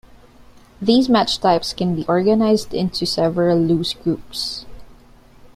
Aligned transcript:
These 0.81 1.09
match 1.09 1.39
types 1.41 1.73
can 1.73 1.95
be 1.95 2.05
organized 2.07 2.73
into 2.73 3.05
several 3.05 3.59
loose 3.59 3.93
groups. 3.93 4.65